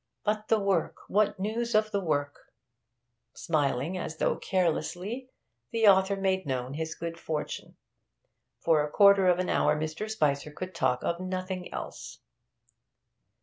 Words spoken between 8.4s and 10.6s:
For a quarter of an hour Mr. Spicer